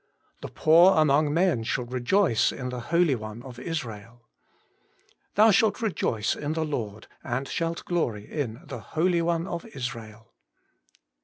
[0.41, 4.27] 'The poor among men shall rejoice in the Holy One of Israel''
[5.35, 10.33] Thou shalt rejoice in the Lord, and shalt glory in the Holy One of Israel.'